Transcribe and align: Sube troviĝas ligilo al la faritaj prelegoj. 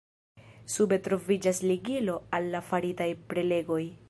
Sube 0.75 0.97
troviĝas 1.09 1.61
ligilo 1.73 2.19
al 2.39 2.51
la 2.57 2.65
faritaj 2.73 3.13
prelegoj. 3.33 3.83